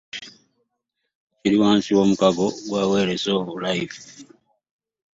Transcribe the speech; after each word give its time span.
Kiri 1.39 1.57
wansi 1.61 1.89
w'omukago 1.97 2.45
gwa 2.67 2.81
Wells 2.91 3.25
of 3.35 3.45
Life. 3.65 3.97